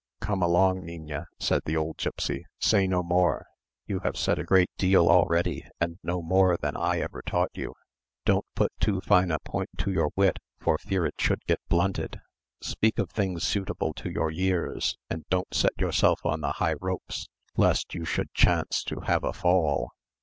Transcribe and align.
"Come 0.19 0.41
along, 0.41 0.81
niña," 0.81 1.25
said 1.39 1.61
the 1.65 1.77
old 1.77 1.97
gipsy; 1.97 2.45
"say 2.59 2.87
no 2.87 3.03
more, 3.03 3.45
you 3.85 3.99
have 3.99 4.17
said 4.17 4.39
a 4.39 4.43
great 4.43 4.71
deal 4.75 5.07
already, 5.07 5.63
and 5.79 5.99
know 6.01 6.23
more 6.23 6.57
than 6.57 6.75
I 6.75 6.97
ever 7.01 7.21
taught 7.23 7.51
you. 7.53 7.75
Don't 8.25 8.47
put 8.55 8.71
too 8.79 8.99
fine 9.01 9.29
a 9.29 9.37
point 9.37 9.69
to 9.77 9.91
your 9.91 10.09
wit 10.15 10.39
for 10.59 10.79
fear 10.79 11.05
it 11.05 11.13
should 11.21 11.45
get 11.45 11.59
blunted; 11.69 12.19
speak 12.63 12.97
of 12.97 13.11
things 13.11 13.43
suitable 13.43 13.93
to 13.93 14.09
your 14.09 14.31
years; 14.31 14.97
and 15.07 15.23
don't 15.29 15.53
set 15.53 15.79
yourself 15.79 16.25
on 16.25 16.41
the 16.41 16.53
high 16.53 16.73
ropes, 16.81 17.27
lest 17.55 17.93
you 17.93 18.03
should 18.03 18.33
chance 18.33 18.83
to 18.85 19.01
have 19.01 19.23
a 19.23 19.33
fall." 19.33 19.91